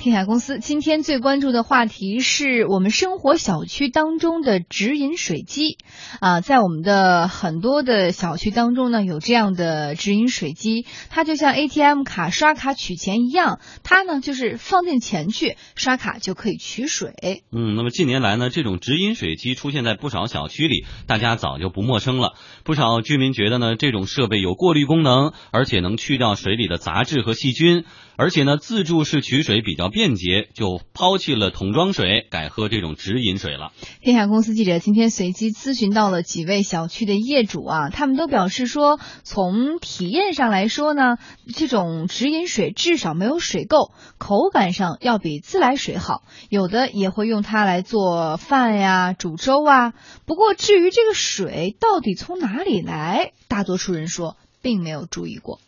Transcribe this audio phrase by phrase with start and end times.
[0.00, 5.76] 天下公司今天最关注的话题是我们生活小区当中的直饮水机
[6.20, 17.12] 啊，在我们的很多的小区当中呢，有这样的直饮水机，它就像 ATM 卡刷卡取钱一样，它呢就是放进钱去，刷卡就可以取水。
[17.52, 22.32] 嗯，那么近年来呢，这种直饮水机出现在不少小区里，大家早就不陌生了。
[22.64, 27.84] 不少居民觉得呢，这种设备有过滤功能，而且能去掉水里的杂质和细菌，
[28.20, 29.88] 而且呢，自助式取水比较。
[29.88, 33.72] 便捷就抛弃了桶装水，改喝这种直饮水了。
[34.02, 41.16] 天下公司记者今天随机咨询到了几位小区的业主啊，他们都表示说，从体验上来说呢，
[41.54, 46.22] 这种直饮水至少没有水垢，口感上要比自来水好。
[46.50, 49.94] 有的也会用它来做饭呀、煮粥啊。
[50.26, 55.58] 不过至于这个水到底从哪里来，大多数人说并没有注意过。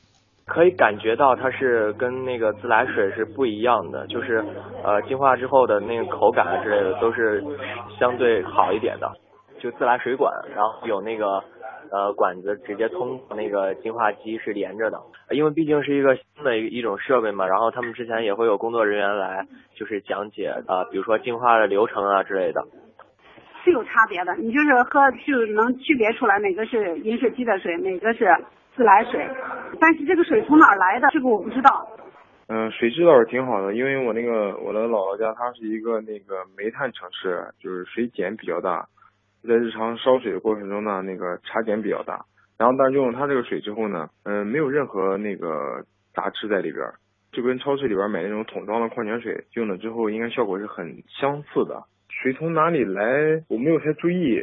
[0.47, 4.45] 可以感觉到它是跟那个自来水是不一样的，就是
[4.85, 7.43] 呃净化之后的那个口感啊之类的都是
[7.99, 9.11] 相对好一点的。
[9.61, 11.41] 就自来水管，然后有那个
[11.93, 15.01] 呃管子直接通那个净化机是连着的，
[15.31, 17.47] 因为毕竟是一个新的一一种设备嘛。
[17.47, 22.67] 然后他们之前也会有工作人员来就是讲解啊，比如说净化的流程啊之类的。
[23.63, 28.27] 是有差别的，你就是喝就能区别出来哪个是饮水机的水，哪个是。
[28.75, 29.29] 自来水，
[29.81, 31.89] 但是这个水从哪儿来的，这个我不知道。
[32.49, 38.87] 嗯，水质倒是挺好的，因为我那个我的姥姥家它是一个那个煤炭城市，就是水碱比较大，
[39.47, 42.25] 在日常烧水的过程中呢，那个茶碱比较大。
[42.59, 45.85] 然后但是用了它这个水之后呢，嗯，没有任何那个
[46.15, 46.85] 杂质在里边，
[47.33, 51.83] 就跟超市里边买那种桶装的矿泉水用了之后，应该效果是很相似的。
[52.09, 54.43] 水从哪里来，我没有太注意。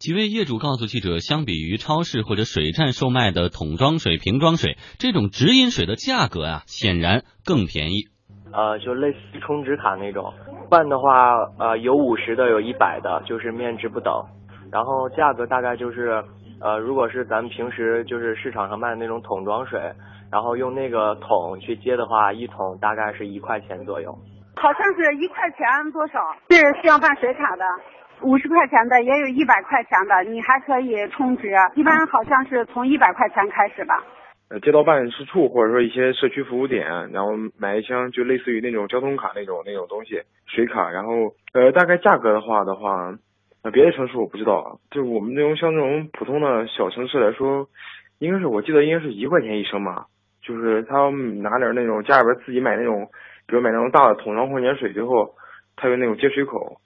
[0.00, 8.08] 几位业主告诉记者，相比于超市或者水站售卖的桶装水、瓶装水，这种直饮水的价格啊，显然更便宜。
[8.50, 10.32] 呃，就类似充值卡那种，
[10.70, 14.10] 办的话，呃，有五十的，有一百的，就是面值不等。
[14.72, 16.24] 然后价格大概就是，
[16.62, 19.78] 呃，如果是咱们平时就是市场上卖的那种桶装水，
[20.32, 24.10] 然后用那个桶去接的话，一桶大概是一块钱左右。
[24.56, 26.14] 好像是一块钱多少？
[26.48, 27.64] 是需要办水卡的。
[28.22, 34.02] 五十块钱的也有一百块钱的，你还可以充值，一般好像是从一百块钱开始吧。
[34.50, 40.90] 呃，接到办事处或者说一些社区服务点，然后买一箱就类似于那种交通卡那种那种东西，水卡。
[40.90, 41.12] 然后
[41.52, 43.14] 呃，大概价格的话的话，
[43.62, 47.68] 呃，别的城市我不知道，就我们那种像这种普通的小城市来说，
[48.18, 50.06] 应该是我记得应该是一块钱一升吧。
[50.42, 51.10] 就是他
[51.42, 53.08] 拿点那种家里边自己买那种，
[53.46, 55.34] 比如买那种大的桶装矿泉水之后，
[55.76, 56.80] 他有那种接水口。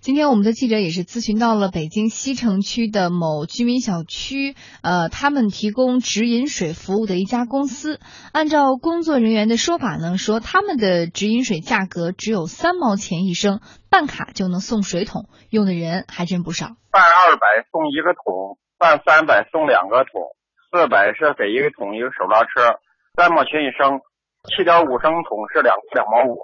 [0.00, 7.98] 今天我们的记者也是咨询到了北京西城区的某居民小区，呃，他们提供直饮水服务的一家公司。
[8.32, 13.60] 按照工作人员的说法呢，说他们的直饮水价格只有三毛钱一升，
[13.90, 16.76] 办卡就能送水桶，用的人还真不少。
[16.92, 20.22] 办二百送一个桶，办三百送两个桶，
[20.70, 22.78] 四百是给一个桶一个手拉车，
[23.16, 23.98] 三毛钱一升，
[24.46, 26.38] 七点五升桶是两两毛五。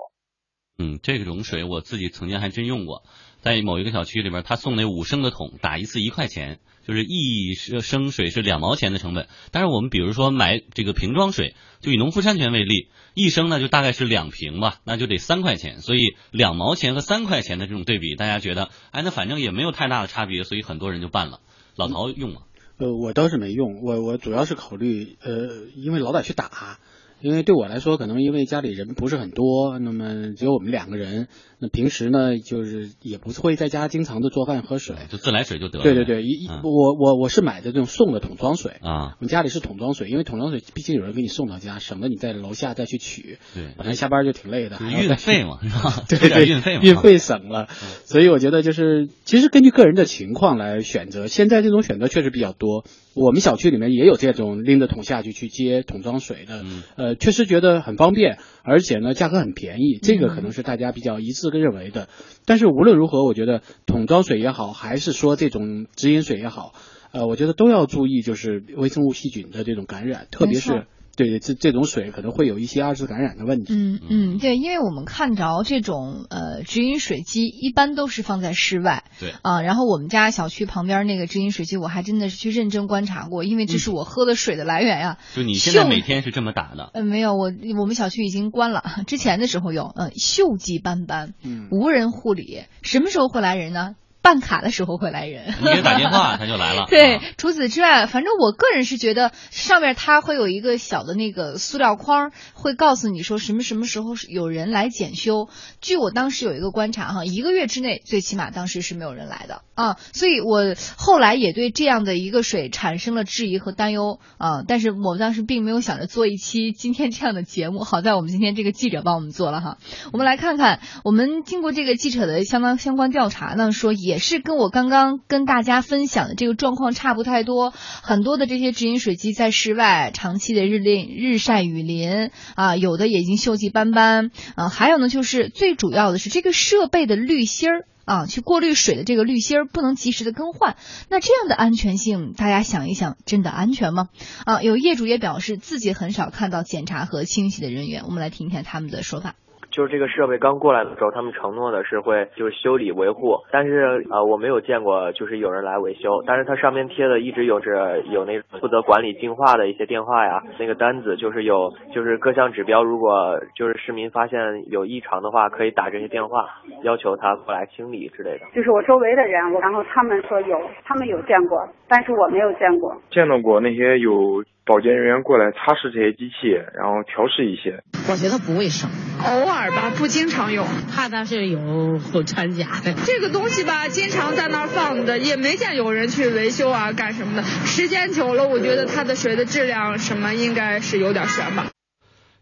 [0.76, 3.04] 嗯，这种水我自己曾经还真用过。
[3.44, 9.28] 在某一个小区里边，他送那五升的桶，打一次一块钱，就是一升水是两毛钱的成本。
[9.50, 15.83] 但是我们比如说买这个瓶装水，就以农夫山泉为例，一升呢就大概是两瓶吧，那就得三块钱。
[15.83, 21.41] 所以两毛钱和三块钱的这种对比，大家觉得，哎，那反正也没有太大的差别，所以很多人就办了。
[21.77, 22.41] 老陶用吗？
[22.78, 26.78] 呃，我倒是没用，我我主要是考虑，呃，因为老得去打。
[27.21, 31.29] 因为对我来说，可能因为家里人不是很多，那么只有我们两个人。
[31.59, 35.83] 那平时呢，就是也不会在家经常的做饭喝水，就自来水就得了。
[35.85, 39.17] 对对对，一我我我是买的这种送的桶装水啊。
[39.19, 43.39] 我们家里是桶装水，因为桶装水毕竟有人给你送到家，省得你在楼下再去取。
[43.55, 46.05] 对，本来下班就挺累的，运费嘛，是吧？
[46.09, 47.69] 对对，运费嘛，运费省了。
[48.05, 51.27] 所以我觉得就是，其实根据个人的情况来选择。
[51.27, 52.85] 现在这种选择确实比较多。
[53.15, 56.65] 我们小区里面也有这种拎着桶下去去接桶装水的，
[56.97, 62.09] 呃，确实觉得很方便，而且呢价格很便宜，这个可能是大家比较一致认为的。
[62.45, 66.72] 但是无论如何，我觉得桶装水也好，还是说这种直饮水也好，
[67.13, 70.87] 呃，我觉得都要注意就是微生物细菌的这种感染，特别是。
[71.16, 73.72] 对对，这这种水可能会有一些二次感染的问题。
[73.75, 79.05] 嗯嗯，对，因为我们看着这种呃直饮水机一般都是放在室外。
[79.21, 85.19] 对啊，然后我们家小区旁边那个直饮水机，我还真的是去认真观察过，因为这是我喝的水的来源呀。
[85.34, 86.91] 就你现在每天是这么打的？
[86.95, 93.95] 嗯，没有，我我们小区已经关了，之前的时候有，嗯，锈迹斑斑，嗯，无人护理，什么时候会来人呢？
[94.24, 96.86] 办卡的时候会来人，你给打电话他就来了。
[96.88, 105.50] 对，除此之外，反正我个人是觉得上面它会有一个小的那个塑料框，会告诉你说什么什么时候有人来检修。
[105.82, 114.62] 据我当时有一个观察哈，一个月之内最起码当时是没有人来的啊，所以我后来也对这样的一个水产生了质疑和担忧啊。
[114.66, 119.76] 但是我们当时并没有想着做一期今天这样的节目，好在我们今天这个记者帮我们做了哈。
[120.15, 124.14] 我们来看看，我们经过这个记者的相当相关调查呢，说也。
[124.15, 140.77] 也是跟我刚刚跟大家分享的这个状况差不太多，很多的这些直饮水机在室外长期的日淋日晒雨淋啊，有的已经锈迹斑斑啊，还有呢就是最主要的是这个设备的滤芯儿啊，去过滤水的这个滤芯儿不能及时的更换，
[141.09, 144.10] 那这样的安全性大家想一想，真的安全吗？
[144.45, 149.34] 啊，有业主也表示自己很少看到检查和清洗的人员，我们来听一下他们的说法。
[149.74, 164.38] 就是这个设备刚过来的时候，他们承诺的是会就是修理维护，但是呃我没有见过就是有人来维修，但是它上面贴的一直有着有那负责管理净化的一些电话呀，那个单子就是有就是各项指标，如果就是市民发现
[164.71, 166.47] 有异常的话，可以打这些电话，
[166.84, 168.47] 要求他过来清理之类的。
[168.54, 172.99] 就是我周围的人，然后他们说有，他们有见过，但是我没有见过。
[173.15, 174.43] 见到过那些有。
[174.67, 177.85] 保洁人员过来擦拭这些机器，然后调试一些。
[178.09, 178.89] 我觉得不卫生，
[179.21, 182.95] 偶尔吧，不经常用，怕它是有掺假的。
[183.05, 187.43] 这个东西吧，经常在那儿放着，也没见有人去维修啊，干什么的。
[187.43, 191.67] 时间久了，我觉得它的水的质量什么应该是有点悬吧。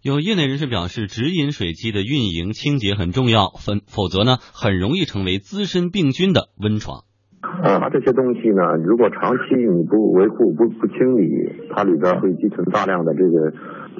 [0.00, 7.02] 有业内人士表示，直饮水机的运营清洁很重要，否否则呢，很容易成为滋生病菌的温床。
[7.42, 13.52] 它这些东西呢，如果长期你不维护、不不清理，它里边会积存大量的这个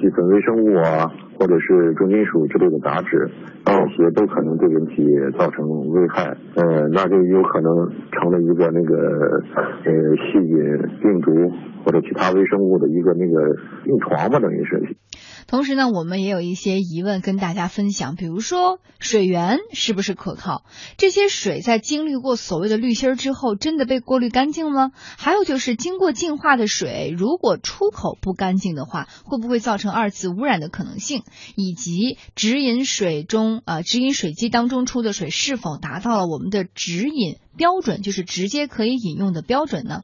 [0.03, 1.07] 寄存微生物啊，
[1.39, 3.31] 或者是重金属之类的杂质，
[3.63, 5.07] 这些都可能对人体
[5.39, 6.35] 造成危害。
[6.55, 8.97] 呃，那就有可能成了一个那个
[9.85, 9.93] 呃
[10.27, 11.55] 细菌、病毒
[11.85, 13.55] 或者其他微生物的一个那个
[13.85, 14.97] 病床吧，等于是。
[15.47, 20.63] 同时呢，我们也有一些疑问跟大家分享，比如说水源是不是可靠？
[20.97, 24.91] 这些水在经历过所谓的滤芯之后，真的被过滤干净吗？
[25.17, 31.23] 还有就是经过净化的水，如果出口不干净的话，会不会造成二次污染的可能性？
[31.55, 40.01] 以及直饮水中，呃，直饮水机当中出的水是否达到了我们的直饮标准，就是直接可以饮用的标准呢？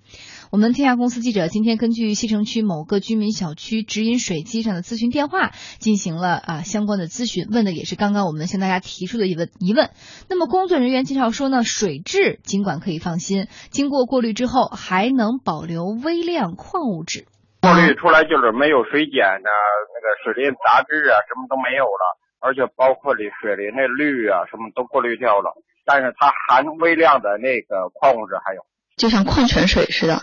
[0.52, 9.92] 我们天下公司记者今天根据西城区某个居民小区直饮水机上的咨询电话进行了啊相关的咨询，问的也是刚刚我们向大家提出的一个疑问。
[10.28, 17.28] 那么工作人员介绍说呢，水质尽管可以放心，经过过滤之后还能保留微量矿物质。
[17.62, 19.52] 过滤出来就是没有水碱啊，
[19.94, 25.54] 那个水里杂质啊什么都没有了，而且包括里水里那氯啊什么都过滤掉了，
[25.86, 28.62] 但是它含微量的那个矿物质还有，
[28.98, 30.16] 就像矿泉水似的。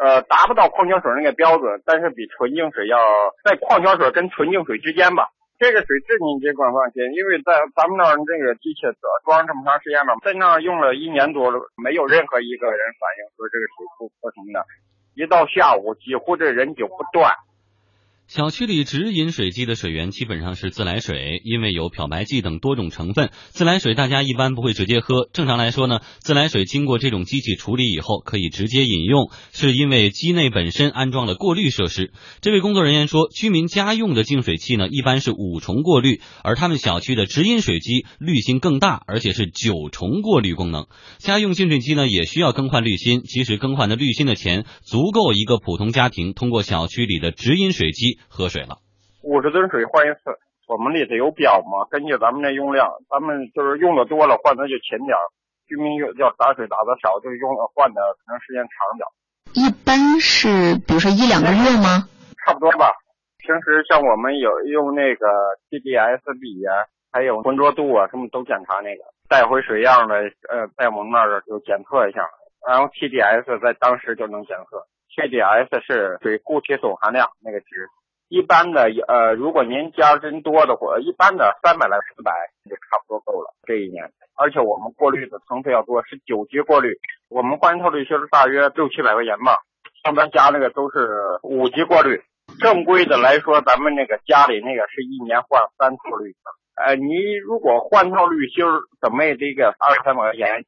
[0.00, 2.96] 呃，达不到矿泉水那个标准，但是比纯净水要
[3.44, 5.28] 在矿泉水跟纯净水之间吧。
[5.60, 8.88] 这个水质你尽管放心，因为在咱们那儿这个机器
[9.28, 14.64] 装这么长时间了，在那儿用了一年多了，没有任何一个人反映说这个水不不什么的。
[15.14, 17.34] 一到下午，几乎这人就不断。
[18.30, 25.28] 小区里直饮水机的水源基本上是自来水，因为有漂白剂等多种成分，自来水大家一般不会直接喝。
[25.32, 32.12] 正常来说呢，自来水经过这种机器处理以后可以直接饮用，是因为机内本身安装了过滤设施。
[32.40, 40.86] 这位工作人员说，居民家用的净水器呢一般是五重过滤，而他们小区的直饮水机滤芯更大，而且是九重过滤功能。
[41.18, 48.19] 家用净水机呢也需要更换滤芯，其实更换的滤芯的钱足够一个普通家庭通过小区里的直饮水机。
[48.28, 48.78] 喝水了，
[49.22, 50.36] 五十吨水换一次，
[50.68, 55.24] 我们里头有表嘛，根据咱们的用量，咱们就是用的多了换的就勤点儿，
[55.66, 59.12] 居民要要打水打的少，就用换的可能时间长点儿。
[59.52, 62.06] 一般是比如说一两个月吗？
[62.44, 62.92] 差不多吧。
[63.38, 65.26] 平时像我们有用那个
[65.70, 66.70] TDS 笔呀，
[67.10, 70.14] 还有浑浊度啊，什么都检查那个，带回水样的，
[70.48, 72.22] 呃，在我们那儿就检测一下，
[72.68, 74.86] 然后 TDS 在当时就能检测。
[75.10, 77.88] TDS 是水固体总含量那个值。
[78.30, 82.30] 一般的，呃，如果您家真多的话，一般的三百来四百
[82.62, 83.52] 就差不多够了。
[83.66, 86.94] 这一年，而且我们过滤的层次要多，是九级过滤。
[87.28, 89.58] 我们换一套滤芯大约六七百块钱吧，
[90.04, 91.10] 像咱家那个都是
[91.42, 92.22] 五级过滤。
[92.60, 96.40] 正规的来说，咱们那个家里那个是一年换三套滤芯。
[96.76, 98.64] 呃，你如果换套滤芯
[99.02, 100.64] 怎么也得个二三百块钱。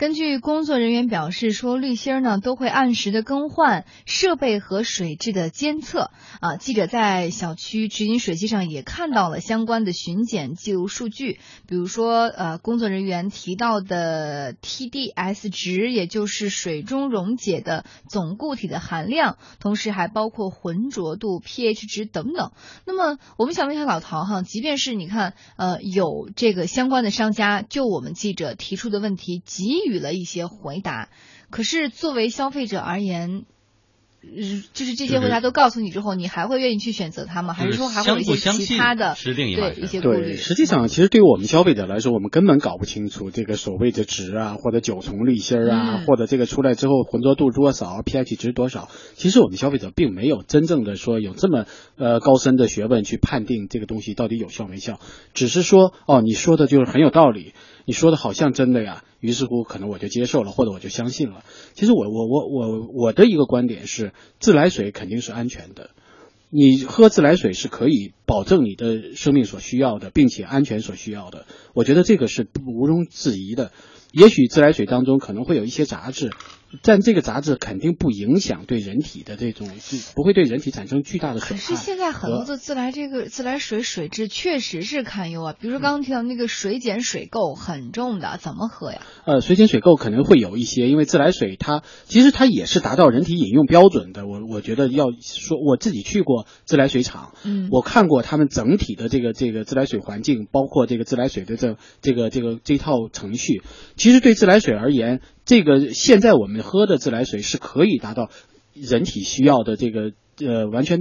[0.00, 6.56] 根据工作人员表示说，滤芯呢都会按时的更换设备和水质的监测啊。
[6.56, 11.38] 记者在小区直饮水机上也看到了相关的巡检记录数据，
[11.68, 22.52] 比如说呃，工作人员提到的 TDS 值，也就是水中溶解的总固体的含量，同时还包括浑浊度、pH 值等等。
[22.86, 31.08] 那么我们想问一下老陶哈，即便是你看呃有这个相关的商家就我们记者提出的问题给予了一些回答，
[31.50, 33.44] 可是作为消费者而言。
[34.74, 37.54] 就是这些回答都告诉你之后，你还会愿意去选择它吗？
[37.54, 40.34] 还是说还会有一些其他的对一些顾虑？
[40.34, 48.90] 对，实际上其实对于我们消费者来说，我们根本搞不清楚这个所谓的值啊，或者九重滤芯啊，或者这个出来之后浑浊度多少，pH 值多少。
[49.14, 51.64] 其实我们消费者并没有真正的说有这么
[51.96, 55.00] 呃高深的学问去判定这个东西到底有效没效，
[55.32, 57.54] 只是说哦，你说的就是很有道理，
[57.90, 59.02] 你说的好像真的呀。
[59.18, 61.42] 于是乎，可能我就接受了，或者我就相信了。
[61.74, 65.90] 其实我我我我我的一个观点是，自来水肯定是安全的。
[66.50, 71.46] 你喝自来水是可以保证你的生命所需要的，并且安全所需要的。
[71.74, 73.72] 我觉得这个是毋庸置疑的。
[74.12, 76.30] 也许自来水当中可能会有一些杂质。
[76.82, 79.68] 但这个杂质肯定不影响对人体的这种，
[80.14, 81.66] 不会对人体产生巨大的损害。
[81.66, 89.02] 可是现在很多的自来这个自来水水质确实是堪忧啊，比如说刚刚提到那个水碱水垢很重的，怎么喝呀？
[89.24, 94.26] 呃，水碱水垢可能会有一些，因为自来水它其实它也是达到人体饮用标准的。
[94.26, 103.62] 我我觉得要说我自己去过自来水厂，嗯，我看过他们整体的这个这个自来水环境，包括这个自来水的这这个这个这套程序，
[103.96, 105.20] 其实对自来水而言。
[105.50, 108.30] 这个现在我们喝的自来水是可以达到
[108.72, 111.00] 人体需要的这个呃，完全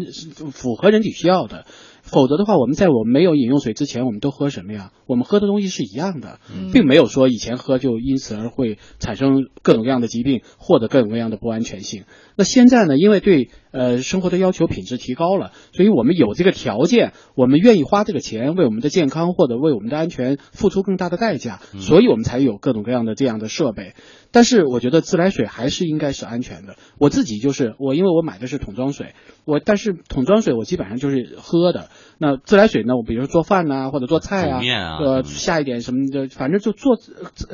[0.52, 1.66] 符合人体需要的。
[2.02, 4.92] 否则的话，我们在我们没有饮用水之前，我们都喝什么呀？
[5.06, 6.40] 我们喝的东西是一样的，
[6.74, 12.06] 并没有说以前喝就因此而会产生各种各样的疾病或者各种各样的不安全性。
[12.36, 12.98] 那现在呢？
[12.98, 23.94] 因为对呃生活的要求品质提高了，所以我们有这个条件，我们愿意花这个钱为我们的健康或者为我们的安全付出更大的代价，所以我们才有各种各样的这样的设备。
[24.32, 26.76] 但是我觉得自来水还是应该是安全的。
[27.00, 31.90] 我自己就是我，因为我买的是桶装水，我但是桶装水我基本上就是喝的。
[32.20, 32.96] 那自来水呢？
[32.96, 34.62] 我比如说做饭呐，或者做菜啊，
[35.04, 36.96] 呃，下一点什么的，反正就做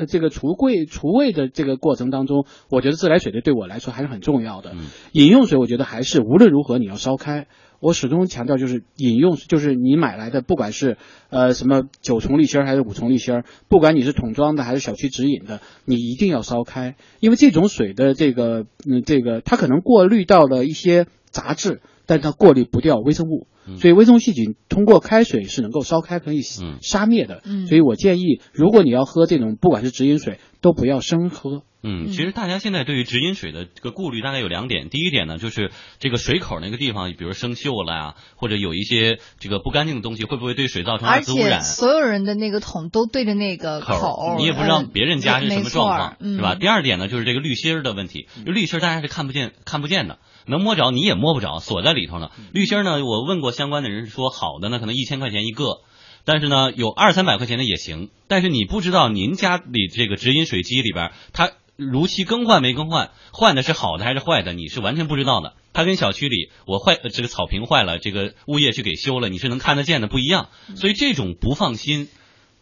[0.06, 4.74] 这个橱柜厨卫的这个过程当中，我觉得自来水的对我来说还是很重要的。
[5.12, 7.46] 饮用水我觉得还是无论如何你要烧开。
[7.78, 10.96] 我始终强调就是饮用，就是你买来的，不管是
[11.28, 21.80] 呃什么九重滤芯还是五重滤芯，不管你是桶装的还是小区直饮的，你一定要烧开，因为这种水的这个嗯这个它可能过滤到了一些杂质。
[22.08, 23.48] 但它过滤不掉微生物，
[23.78, 27.42] 所以微生物细菌通过开水是能够烧开可以杀灭的。
[27.66, 31.64] 所以我建议，如果你要喝这种不管是直饮水，都不要生喝。
[31.88, 34.88] 嗯，其实大家现在对于直饮水的这个顾虑大概有两点。
[34.88, 41.62] 第一点呢，就是这个水口那个地方，比如生锈了呀，或者有一些这个不干净的东西，会不会对水造成二次污染？
[41.62, 46.56] 所有人的那个桶都对着那个口，你也不知道别人家是什么状况，是吧？
[46.56, 48.26] 第二点呢，就是这个滤芯儿的问题。
[48.44, 50.18] 滤芯儿大家是看不见、看不见的。
[50.48, 52.30] 能摸着你也摸不着，锁在里头呢。
[52.52, 55.82] 滤芯呢，我问过相关的人说，好的呢可能一千块钱一个，
[56.24, 58.10] 但是呢有二三百块钱的也行。
[58.28, 65.54] 但是你不知道您家里这个直饮水机里边，它如期更换没更换，换的是好的还是坏的，你是完全不知道的。
[65.72, 70.48] 它跟小区里我坏这个草坪坏了，这个物业去给修了，你是能看得见的不一样。
[70.74, 72.08] 所以这种不放心。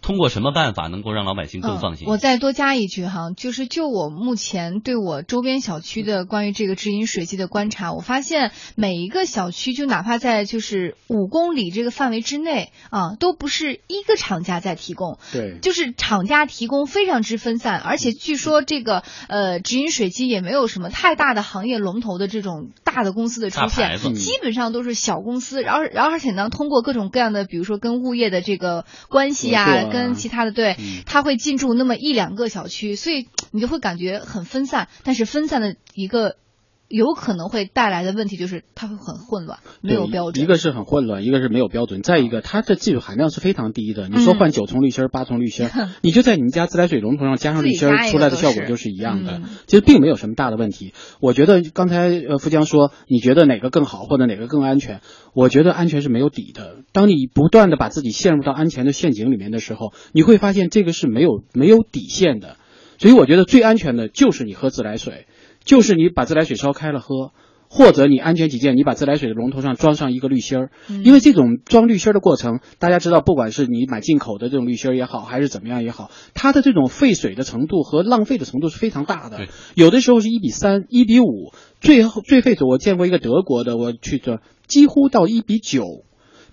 [0.05, 2.07] 通过什么办法能够让老百姓更放心？
[2.07, 29.93] 我再多加一句哈，就是就我目前对我周边小区的关于这个直饮水机的观察，我发现每一个小区，就哪怕在就是五公里这个范围之内啊，都不是一个厂家在提供，对，就是厂家提供非常之分散，而且据说这个呃直饮水机也没有什么太大的行业龙头的这种大的公司的出现，基本上都是小公司，然后然后而且呢，通过各种各样的，比如说跟物业的这个关系呀。
[29.95, 34.89] 跟其他的队，他会进驻那么一两个小区，所以你就会感觉很分散。
[35.05, 36.37] 但是分散的一个。
[36.89, 40.45] 有可能会带来的问题就是它会很混乱，没有标准。
[40.45, 42.03] 一个是很混乱，一个是没有标准。
[42.03, 44.09] 再一个，它的技术含量是非常低的。
[44.09, 45.69] 你说换九重滤芯、八重滤芯，
[46.03, 49.41] 你就在你们家自来水龙头上加上滤芯，出来的效果就是一样的。
[49.67, 50.93] 其实并没有什么大的问题。
[51.21, 55.01] 我觉得刚才呃富江说，你觉得哪个更好或者哪个更安全？
[55.35, 56.85] 我觉得安全是没有底的。
[56.93, 62.57] 当你不断的把自己陷入到安全的陷阱里面的时候，你会发现这个是没有没有底线的。
[62.97, 65.27] 所以我觉得最安全的就是你喝自来水。
[65.65, 67.33] 就是你把自来水烧开了喝，
[67.69, 79.39] 或者你安全起见，你把自来水的龙头上装上一个滤芯儿，嗯因为这种装滤芯儿的过程，大家知道，不管是你买进口的这种滤芯儿也好，还是怎么样也好，它的这种废水的程度和浪费的程度是非常大的。
[79.75, 86.05] 有的时候是一比三、一比五，最后最废水我见过一个德国的，我去的几乎到一比九。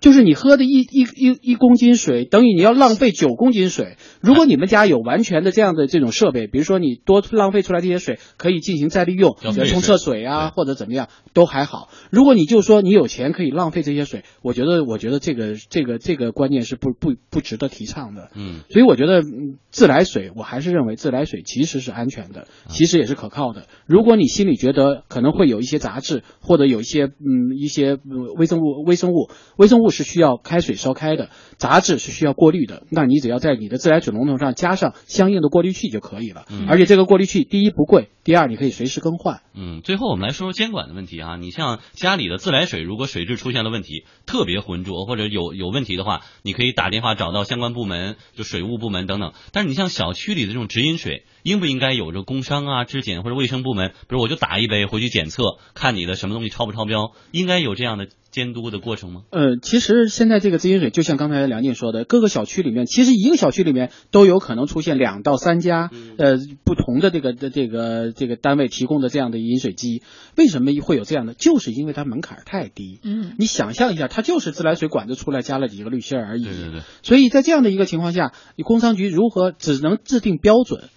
[0.02, 3.98] 就是你喝的一一一一公斤水，等于你要浪费九公斤水。
[4.20, 11.90] 如果你们家有完全的这样的这种设备，比如说你多浪费出来这些水可以进行再利用，比如冲厕水啊或者怎么样都还好。
[12.10, 18.32] 如果你就说你有钱可以浪费这些水，我觉得我觉得这个这个这个观念是不不不值得提倡的。
[18.34, 23.68] 嗯，所以我觉得嗯自来水，我还是认为自来水其实是安全的，其实也是可靠的。
[23.86, 36.46] 如果你心里觉得可能会有一些杂质，或者有一些嗯一些呃微生物微生物微生物是需要开水烧开的，杂质是需要过滤的，那你只要在你的自来水龙头上加上相应的过滤器就可以了。
[36.50, 39.42] 嗯而且这个过滤器第一不贵，第二你可以随时更换。
[39.54, 41.36] 嗯，最后我们来说说监管的问题啊。
[41.36, 49.34] 你像家里的自来水，如果水质出现了问题，特别浑浊或者有有问题的话，你可以打电话找到相关部门，就水务部门等等。
[49.52, 59.24] 但是你像小区里的这种直饮水，应不应该有着工商啊、质检或者卫生部门，比如我就打一杯回去检测，看你的什么东西超不超标，应该有这样的监督的过程吗？
[59.30, 70.02] 呃，其实现在这个自饮水，就像刚才梁静说的，各个小区里面，其实一个小区里面都有可能出现两到三家，呃，不同的这个的这个这个单位提供的这样的饮水机。
[70.38, 71.34] 为什么会有这样的？
[71.34, 73.00] 就是因为它门槛太低。
[73.04, 76.44] 嗯，你想象一下，它就是自来水管子出来加了几个滤芯而已。
[76.46, 76.82] 对对对。
[77.04, 80.90] 所以在这样的一个情况下，你工商局如何只能制定标准？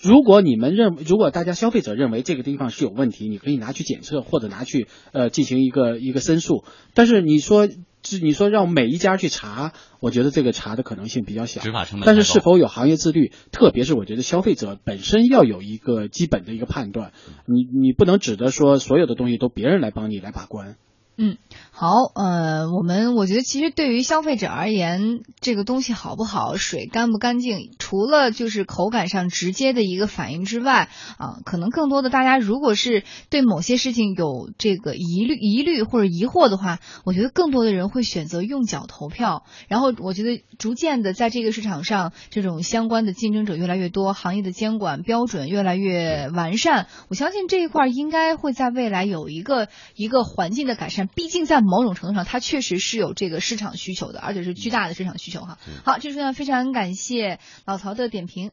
[0.00, 6.64] 如果你们认，如果大家消费者认为这个地方是有问题，你可以拿去检测或者拿去呃进行一个一个申诉。
[6.94, 7.68] 但是你说，
[8.02, 11.60] 是你说让每一家去查，我觉得这个查的可能性比较小。
[11.60, 17.12] 执法成本但是是否有行业自律，特别是我觉得消费者本身要有一个基本的一个判断，
[17.46, 20.76] 你你不能指着说所有的东西都别人来帮你来把关。
[21.18, 21.38] 嗯，
[21.70, 39.44] 好，呃，我们我觉得其实对于消费者而言，这个东西好不好，水干不干净，除了就是口感上直接的一个反应之外，啊，可能更多的大家如果是对某些事情有这个疑虑、疑虑或者疑惑的话，我觉得更多的人会选择用脚投票。
[39.68, 51.05] 然后我觉得逐渐的在这个市场上，这种相关的竞争者越来越多，行业的监管标准越来越完善，我相信这一块应该会在未来有一个一个环境的改善。
[51.14, 55.58] 毕竟在某种程度上，它确实是有这个市场需求的，而且是巨大的市场需求哈。
[55.84, 58.44] 好，这时候呢，非常感谢老曹的点评。